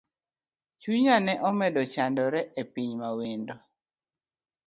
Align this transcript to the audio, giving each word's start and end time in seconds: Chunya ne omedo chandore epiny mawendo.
Chunya 0.81 1.15
ne 1.25 1.33
omedo 1.49 1.81
chandore 1.93 2.41
epiny 2.61 2.91
mawendo. 3.01 3.55